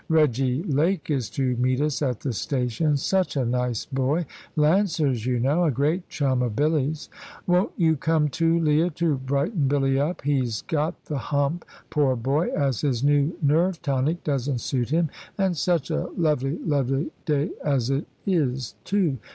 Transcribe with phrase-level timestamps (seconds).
[0.09, 5.39] Reggy Lake is to meet us at the station; such a nice boy Lancers, you
[5.39, 7.07] know a great chum of Billy's.
[7.45, 10.23] Won't you come too, Leah, to brighten Billy up?
[10.23, 15.55] He's got the hump, poor boy, as his new nerve tonic doesn't suit him, and
[15.55, 19.19] such a lovely, lovely day as it is too.